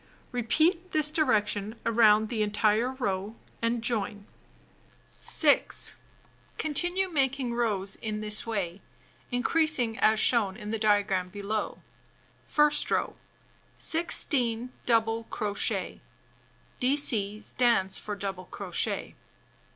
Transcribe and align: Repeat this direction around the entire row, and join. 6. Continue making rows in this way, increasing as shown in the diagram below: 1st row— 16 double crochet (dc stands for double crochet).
Repeat 0.31 0.93
this 0.93 1.11
direction 1.11 1.79
around 1.85 2.29
the 2.29 2.41
entire 2.41 2.93
row, 2.93 3.35
and 3.61 3.83
join. 3.83 4.25
6. 5.19 5.93
Continue 6.57 7.07
making 7.07 7.53
rows 7.53 7.97
in 7.97 8.19
this 8.19 8.43
way, 8.43 8.81
increasing 9.31 9.99
as 9.99 10.19
shown 10.19 10.57
in 10.57 10.71
the 10.71 10.79
diagram 10.79 11.29
below: 11.29 11.83
1st 12.51 12.89
row— 12.89 13.15
16 13.77 14.71
double 14.87 15.25
crochet 15.25 16.01
(dc 16.81 17.39
stands 17.43 17.99
for 17.99 18.15
double 18.15 18.45
crochet). 18.45 19.13